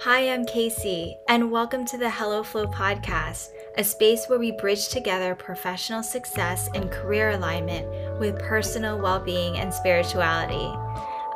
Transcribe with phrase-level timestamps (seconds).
[0.00, 4.88] Hi, I'm Kaycee, and welcome to the Hello Flow podcast, a space where we bridge
[4.88, 10.68] together professional success and career alignment with personal well being and spirituality.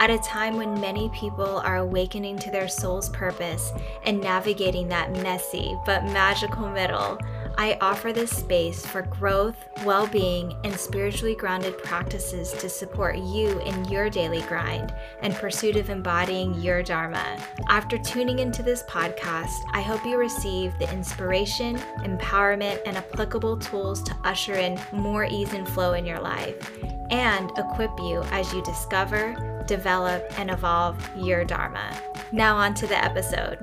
[0.00, 3.72] At a time when many people are awakening to their soul's purpose
[4.04, 7.16] and navigating that messy but magical middle,
[7.60, 13.58] I offer this space for growth, well being, and spiritually grounded practices to support you
[13.62, 17.36] in your daily grind and pursuit of embodying your Dharma.
[17.68, 24.04] After tuning into this podcast, I hope you receive the inspiration, empowerment, and applicable tools
[24.04, 26.70] to usher in more ease and flow in your life
[27.10, 31.90] and equip you as you discover, develop, and evolve your Dharma.
[32.30, 33.58] Now, on to the episode.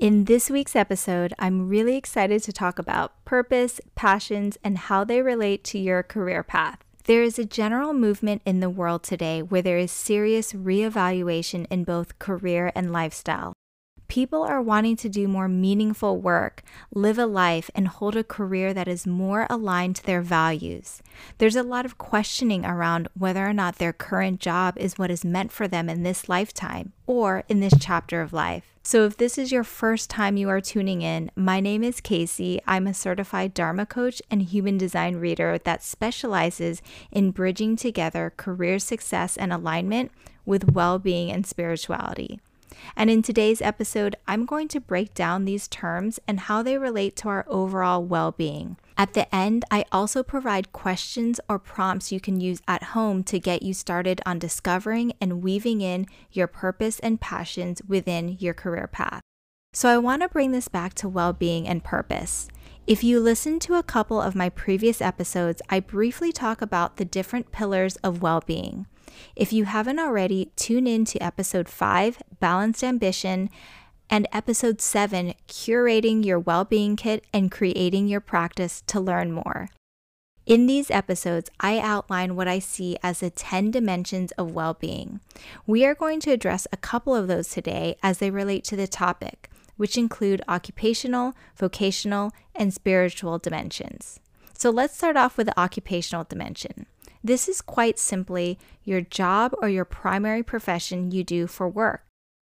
[0.00, 5.20] In this week's episode, I'm really excited to talk about purpose, passions, and how they
[5.20, 6.78] relate to your career path.
[7.04, 11.84] There is a general movement in the world today where there is serious reevaluation in
[11.84, 13.52] both career and lifestyle.
[14.10, 18.74] People are wanting to do more meaningful work, live a life, and hold a career
[18.74, 21.00] that is more aligned to their values.
[21.38, 25.24] There's a lot of questioning around whether or not their current job is what is
[25.24, 28.64] meant for them in this lifetime or in this chapter of life.
[28.82, 32.58] So, if this is your first time you are tuning in, my name is Kaycee.
[32.66, 38.80] I'm a certified Dharma coach and human design reader that specializes in bridging together career
[38.80, 40.10] success and alignment
[40.44, 42.40] with well being and spirituality.
[42.96, 47.16] And in today's episode, I'm going to break down these terms and how they relate
[47.16, 48.76] to our overall well being.
[48.96, 53.38] At the end, I also provide questions or prompts you can use at home to
[53.38, 58.86] get you started on discovering and weaving in your purpose and passions within your career
[58.86, 59.22] path.
[59.72, 62.48] So, I want to bring this back to well being and purpose.
[62.86, 67.04] If you listen to a couple of my previous episodes, I briefly talk about the
[67.04, 68.86] different pillars of well being.
[69.36, 73.50] If you haven't already, tune in to episode 5, Balanced Ambition,
[74.08, 79.68] and episode 7, Curating Your Wellbeing Kit and Creating Your Practice to learn more.
[80.46, 85.20] In these episodes, I outline what I see as the 10 dimensions of well being.
[85.64, 88.88] We are going to address a couple of those today as they relate to the
[88.88, 94.18] topic, which include occupational, vocational, and spiritual dimensions.
[94.58, 96.86] So let's start off with the occupational dimension.
[97.22, 102.04] This is quite simply your job or your primary profession you do for work.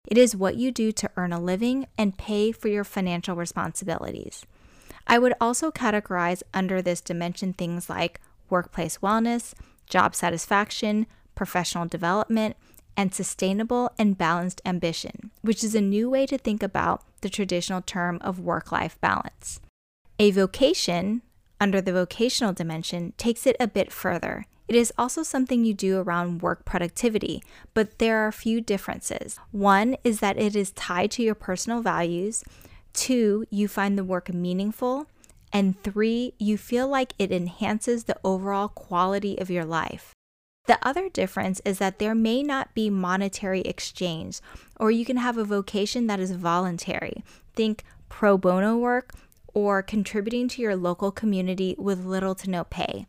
[0.08, 4.44] It is what you do to earn a living and pay for your financial responsibilities.
[5.06, 9.52] I would also categorize under this dimension things like workplace wellness,
[9.88, 12.56] job satisfaction, professional development,
[12.96, 17.82] and sustainable and balanced ambition, which is a new way to think about the traditional
[17.82, 19.60] term of work life balance.
[20.18, 21.22] A vocation,
[21.60, 25.98] under the vocational dimension, takes it a bit further it is also something you do
[25.98, 27.42] around work productivity,
[27.74, 29.38] but there are a few differences.
[29.50, 32.44] One is that it is tied to your personal values.
[32.92, 35.06] Two, you find the work meaningful.
[35.52, 40.12] And three, you feel like it enhances the overall quality of your life.
[40.66, 44.40] The other difference is that there may not be monetary exchange,
[44.80, 47.22] or you can have a vocation that is voluntary.
[47.54, 49.12] Think pro bono work
[49.54, 53.06] or contributing to your local community with little to no pay.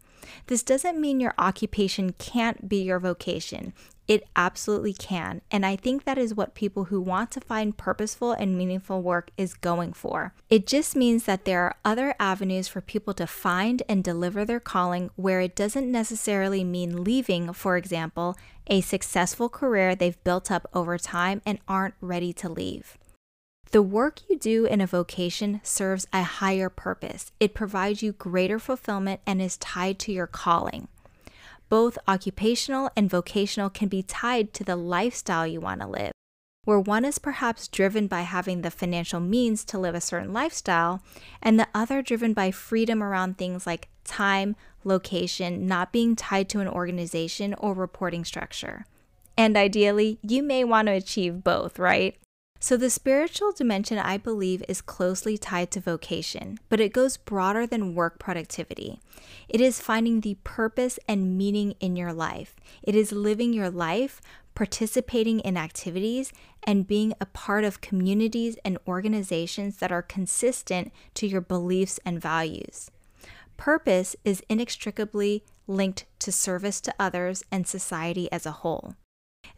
[0.47, 3.73] This doesn't mean your occupation can't be your vocation.
[4.07, 5.41] It absolutely can.
[5.49, 9.31] And I think that is what people who want to find purposeful and meaningful work
[9.35, 10.33] is going for.
[10.47, 14.59] It just means that there are other avenues for people to find and deliver their
[14.59, 20.67] calling where it doesn't necessarily mean leaving, for example, a successful career they've built up
[20.73, 22.97] over time and aren't ready to leave.
[23.75, 27.33] The work you do in a vocation serves a higher purpose.
[27.41, 30.87] It provides you greater fulfillment and is tied to your calling.
[31.67, 36.13] Both occupational and vocational can be tied to the lifestyle you want to live,
[36.63, 41.03] where one is perhaps driven by having the financial means to live a certain lifestyle,
[41.41, 44.55] and the other driven by freedom around things like time,
[44.85, 48.85] location, not being tied to an organization or reporting structure.
[49.37, 52.15] And ideally, you may want to achieve both, right?
[52.65, 57.67] So, the spiritual dimension, I believe, is closely tied to vocation, but it goes broader
[57.67, 58.99] than work productivity.
[59.47, 62.55] It is finding the purpose and meaning in your life.
[62.81, 64.19] It is living your life,
[64.55, 66.33] participating in activities,
[66.63, 72.19] and being a part of communities and organizations that are consistent to your beliefs and
[72.19, 72.89] values.
[73.57, 78.95] Purpose is inextricably linked to service to others and society as a whole.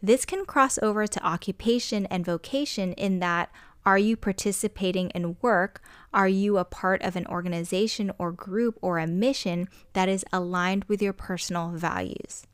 [0.02, 3.50] This can cross over to occupation and vocation in that
[3.88, 5.80] are you participating in work?
[6.12, 10.84] Are you a part of an organization or group or a mission that is aligned
[10.84, 12.46] with your personal values?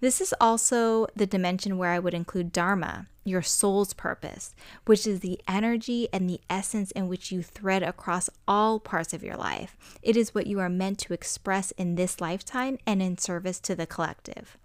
[0.00, 4.54] This is also the dimension where I would include Dharma, your soul's purpose,
[4.84, 9.22] which is the energy and the essence in which you thread across all parts of
[9.24, 9.78] your life.
[10.02, 13.74] It is what you are meant to express in this lifetime and in service to
[13.74, 14.58] the collective.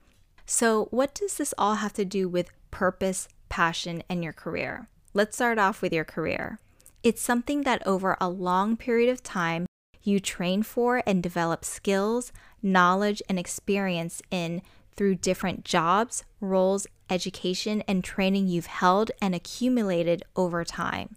[0.54, 4.90] So, what does this all have to do with purpose, passion, and your career?
[5.14, 6.60] Let's start off with your career.
[7.04, 9.66] It's something that over a long period of time
[10.04, 14.62] you train for and develop skills, knowledge, and experience in
[14.98, 21.16] through different jobs, roles, education, and training you've held and accumulated over time.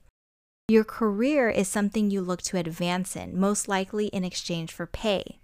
[0.68, 5.40] Your career is something you look to advance in, most likely in exchange for pay.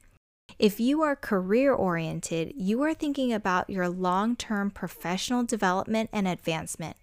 [0.59, 6.27] If you are career oriented, you are thinking about your long term professional development and
[6.27, 6.97] advancement.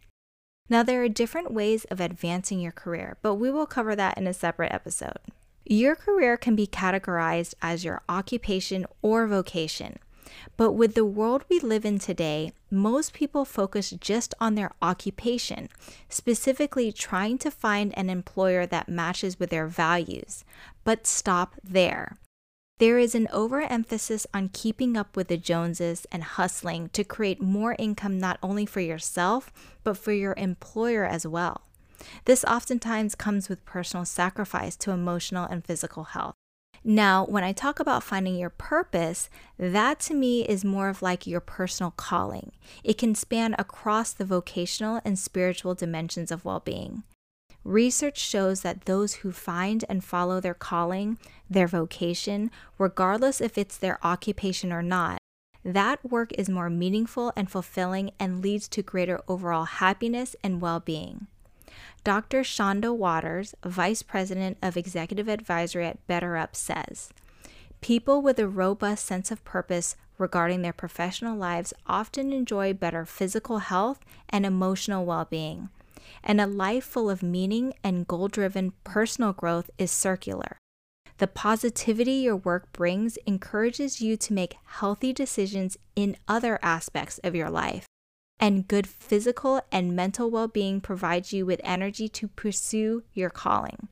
[0.69, 4.27] Now, there are different ways of advancing your career, but we will cover that in
[4.27, 5.19] a separate episode.
[5.65, 9.99] Your career can be categorized as your occupation or vocation.
[10.57, 15.69] But with the world we live in today, most people focus just on their occupation,
[16.09, 20.43] specifically trying to find an employer that matches with their values,
[20.83, 22.17] but stop there.
[22.79, 27.75] There is an overemphasis on keeping up with the Joneses and hustling to create more
[27.79, 29.51] income not only for yourself,
[29.83, 31.61] but for your employer as well.
[32.25, 36.35] This oftentimes comes with personal sacrifice to emotional and physical health.
[36.83, 39.27] Now, when I talk about finding your purpose,
[39.57, 42.51] that to me is more of like your personal calling.
[42.83, 47.01] It can span across the vocational and spiritual dimensions of well being.
[47.67, 51.17] Research shows that those who find and follow their calling,
[51.49, 55.17] their vocation, regardless if it's their occupation or not,
[55.65, 60.79] that work is more meaningful and fulfilling and leads to greater overall happiness and well
[60.79, 61.27] being.
[62.05, 62.39] Dr.
[62.39, 67.09] Shonna Waters, Vice President of Executive Advisory at BetterUp, says
[67.81, 73.59] People with a robust sense of purpose regarding their professional lives often enjoy better physical
[73.59, 73.99] health
[74.29, 75.67] and emotional well being
[76.27, 80.57] and a life full of meaning and goal driven personal growth is circular.
[81.19, 87.33] The positivity your work brings encourages you to make healthy decisions in other aspects of
[87.33, 87.85] your life.
[88.39, 93.87] And good physical and mental well being provides you with energy to pursue your calling.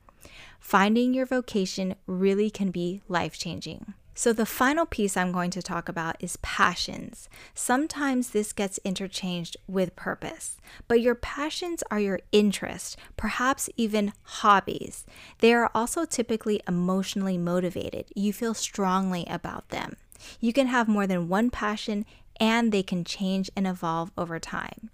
[0.59, 3.93] Finding your vocation really can be life changing.
[4.17, 7.27] So, the final piece I'm going to talk about is passions.
[7.53, 10.57] Sometimes this gets interchanged with purpose,
[10.87, 15.05] but your passions are your interests, perhaps even hobbies.
[15.39, 18.05] They are also typically emotionally motivated.
[18.15, 19.97] You feel strongly about them.
[20.39, 22.05] You can have more than one passion
[22.39, 24.91] and they can change and evolve over time.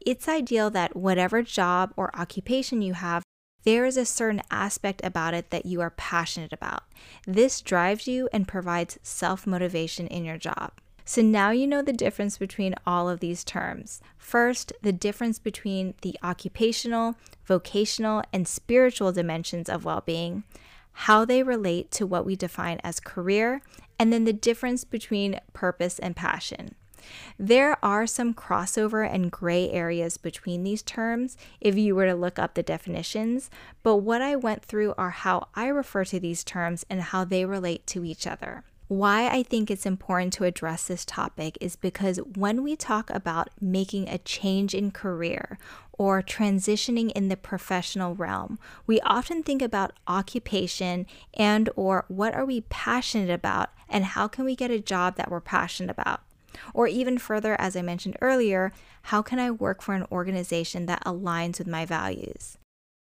[0.00, 3.24] It's ideal that whatever job or occupation you have
[3.64, 6.84] there is a certain aspect about it that you are passionate about.
[7.26, 10.72] This drives you and provides self motivation in your job.
[11.06, 14.00] So now you know the difference between all of these terms.
[14.16, 20.44] First, the difference between the occupational, vocational, and spiritual dimensions of well being,
[20.92, 23.60] how they relate to what we define as career,
[23.98, 26.74] and then the difference between purpose and passion.
[27.38, 32.38] There are some crossover and gray areas between these terms if you were to look
[32.38, 33.50] up the definitions,
[33.82, 37.44] but what I went through are how I refer to these terms and how they
[37.44, 38.64] relate to each other.
[38.88, 43.48] Why I think it's important to address this topic is because when we talk about
[43.58, 45.58] making a change in career
[45.92, 52.44] or transitioning in the professional realm, we often think about occupation and or what are
[52.44, 56.20] we passionate about and how can we get a job that we're passionate about.
[56.72, 61.04] Or even further, as I mentioned earlier, how can I work for an organization that
[61.04, 62.58] aligns with my values?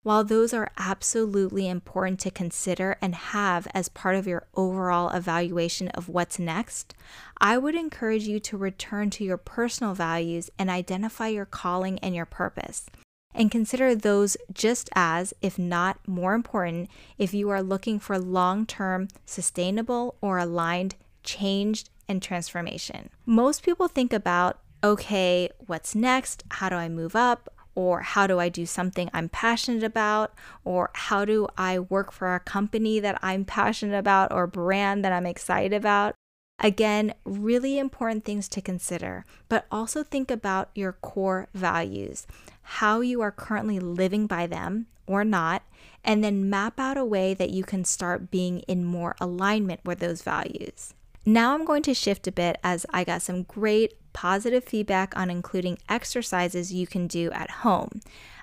[0.06, 5.88] While those are absolutely important to consider and have as part of your overall evaluation
[5.88, 6.94] of what's next,
[7.38, 12.14] I would encourage you to return to your personal values and identify your calling and
[12.14, 12.86] your purpose.
[13.34, 16.88] And consider those just as, if not more important,
[17.18, 23.10] if you are looking for long term, sustainable, or aligned, changed, and transformation.
[23.24, 26.44] Most people think about, okay, what's next?
[26.50, 27.48] How do I move up?
[27.74, 30.34] Or how do I do something I'm passionate about?
[30.64, 35.12] Or how do I work for a company that I'm passionate about or brand that
[35.12, 36.14] I'm excited about?
[36.58, 42.26] Again, really important things to consider, but also think about your core values,
[42.62, 45.64] how you are currently living by them or not,
[46.02, 49.98] and then map out a way that you can start being in more alignment with
[49.98, 50.94] those values.
[51.28, 55.28] Now I'm going to shift a bit as I got some great positive feedback on
[55.28, 58.00] including exercises you can do at home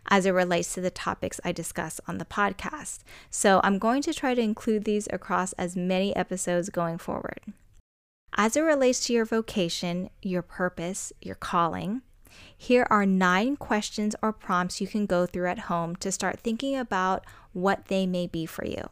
[0.09, 2.99] as it relates to the topics I discuss on the podcast.
[3.29, 7.39] So I'm going to try to include these across as many episodes going forward.
[8.35, 12.01] As it relates to your vocation, your purpose, your calling,
[12.57, 16.75] here are nine questions or prompts you can go through at home to start thinking
[16.75, 18.89] about what they may be for you.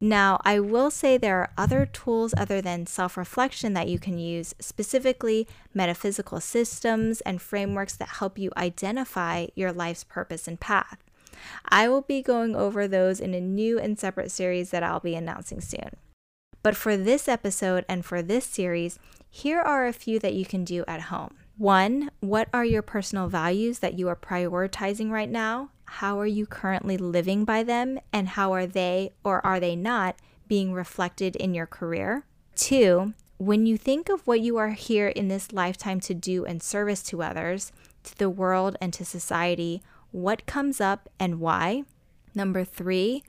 [0.00, 4.16] Now, I will say there are other tools other than self reflection that you can
[4.16, 10.98] use, specifically metaphysical systems and frameworks that help you identify your life's purpose and path.
[11.68, 15.16] I will be going over those in a new and separate series that I'll be
[15.16, 15.90] announcing soon.
[16.62, 20.64] But for this episode and for this series, here are a few that you can
[20.64, 21.34] do at home.
[21.56, 25.70] One, what are your personal values that you are prioritizing right now?
[25.90, 27.98] How are you currently living by them?
[28.12, 30.16] And how are they or are they not
[30.46, 32.24] being reflected in your career?
[32.54, 36.62] Two, when you think of what you are here in this lifetime to do and
[36.62, 37.72] service to others,
[38.04, 41.84] to the world, and to society, what comes up and why?
[42.34, 43.22] Number three,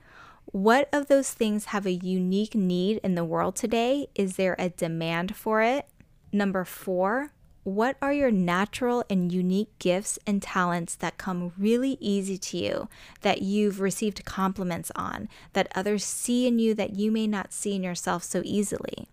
[0.45, 4.07] what of those things have a unique need in the world today?
[4.15, 5.87] Is there a demand for it?
[6.31, 7.31] Number four,
[7.69, 12.89] what are your natural and unique gifts and talents that come really easy to you,
[13.21, 17.75] that you've received compliments on, that others see in you that you may not see
[17.75, 19.07] in yourself so easily?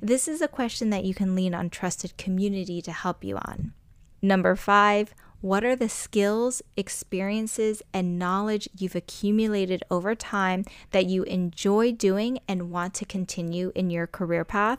[0.00, 3.72] This is a question that you can lean on trusted community to help you on.
[4.20, 11.24] Number five, what are the skills, experiences, and knowledge you've accumulated over time that you
[11.24, 14.78] enjoy doing and want to continue in your career path?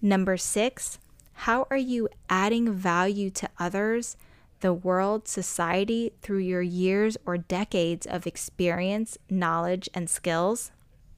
[0.00, 1.00] Number six,
[1.42, 4.16] how are you adding value to others,
[4.58, 10.72] the world, society through your years or decades of experience, knowledge, and skills?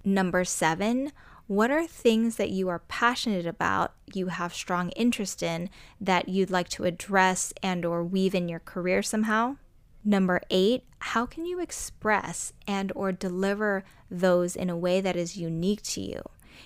[0.05, 1.13] Number seven,
[1.47, 6.51] what are things that you are passionate about, you have strong interest in, that you'd
[6.51, 9.57] like to address and or weave in your career somehow?
[10.05, 15.39] Number 8, how can you express and or deliver those in a way that is
[15.39, 16.21] unique to you?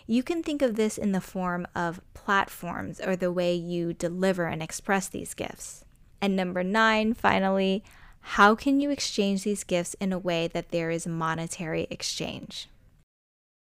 [0.06, 4.46] You can think of this in the form of platforms or the way you deliver
[4.46, 5.84] and express these gifts.
[6.20, 7.84] And number nine, finally,
[8.20, 12.68] how can you exchange these gifts in a way that there is monetary exchange?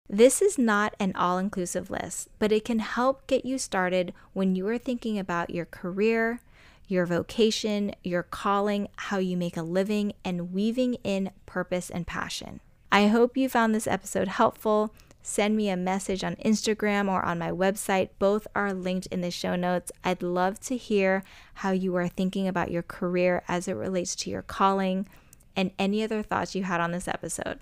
[0.09, 4.55] This is not an all inclusive list, but it can help get you started when
[4.55, 6.41] you are thinking about your career,
[6.89, 12.59] your vocation, your calling, how you make a living, and weaving in purpose and passion.
[12.91, 17.39] I hope you found this episode helpful send me a message on Instagram or on
[17.39, 18.09] my website.
[18.19, 19.91] Both are linked in the show notes.
[20.03, 21.23] I'd love to hear
[21.55, 25.07] how you are thinking about your career as it relates to your calling
[25.55, 27.59] and any other thoughts you had on this episode.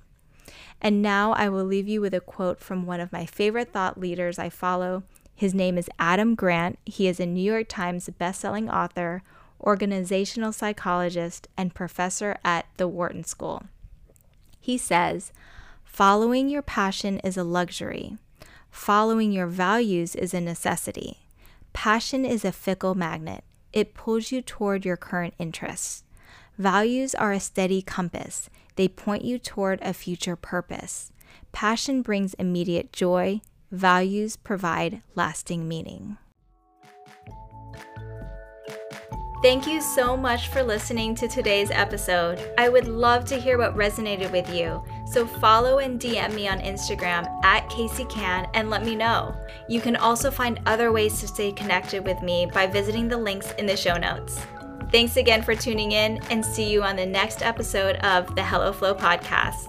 [0.82, 4.00] And now I will leave you with a quote from one of my favorite thought
[4.00, 5.04] leaders I follow.
[5.36, 6.80] His name is Adam Grant.
[6.86, 9.24] He is a New York Times bestselling author,
[9.62, 13.63] organizational psychologist, and professor at the Wharton School.
[14.60, 15.32] He says,
[15.89, 18.15] Following your passion is a luxury.
[18.72, 21.17] Following your values is a necessity.
[21.74, 23.43] Passion is a fickle magnet.
[23.74, 26.03] It pulls you toward your current interests.
[26.58, 28.50] Values are a steady compass.
[28.77, 31.12] They point you toward a future purpose.
[31.51, 33.41] Passion brings immediate joy.
[33.69, 36.17] Values provide lasting meaning.
[39.41, 42.53] Thank you so much for listening to today's episode.
[42.58, 46.60] I would love to hear what resonated with you, so follow and DM me on
[46.60, 49.36] Instagram at Kaycee Can and let me know.
[49.68, 53.51] You can also find other ways to stay connected with me by visiting the links
[53.54, 54.39] in the show notes.
[54.92, 58.72] Thanks again for tuning in and see you on the next episode of the Hello
[58.72, 59.68] Flow podcast.